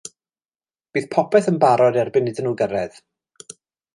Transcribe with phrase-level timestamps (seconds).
[0.97, 2.97] Bydd popeth yn barod erbyn iddyn nhw gyrraedd.